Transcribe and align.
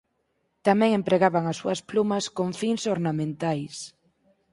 Tamén 0.67 0.91
empregaban 0.93 1.43
as 1.51 1.57
súas 1.61 1.79
plumas 1.89 2.25
con 2.37 2.49
fins 2.59 2.83
ornamentais. 2.95 3.75